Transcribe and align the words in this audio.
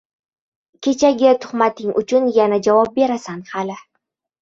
Kechagi 0.87 1.35
tuhmating 1.45 1.95
uchun 2.03 2.33
yana 2.41 2.61
javob 2.71 2.93
berasan 2.99 3.49
hali! 3.55 3.81